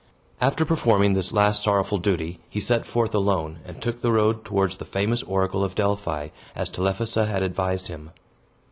[0.41, 4.77] After performing this last sorrowful duty, he set forth alone, and took the road towards
[4.77, 8.09] the famous oracle of Delphi, as Telephassa had advised him.